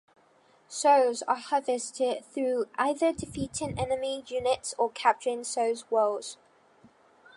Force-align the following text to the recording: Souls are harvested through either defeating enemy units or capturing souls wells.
Souls 0.67 1.21
are 1.27 1.35
harvested 1.35 2.25
through 2.25 2.65
either 2.73 3.13
defeating 3.13 3.77
enemy 3.77 4.23
units 4.25 4.73
or 4.79 4.89
capturing 4.89 5.43
souls 5.43 5.85
wells. 5.91 6.37